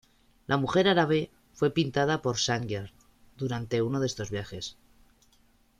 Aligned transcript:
La 0.47 0.57
"mujer 0.57 0.87
árabe" 0.87 1.29
fue 1.53 1.69
pintada 1.69 2.23
por 2.23 2.39
Sargent 2.39 2.89
durante 3.37 3.83
uno 3.83 3.99
de 3.99 4.07
estos 4.07 4.31
viajes. 4.31 4.75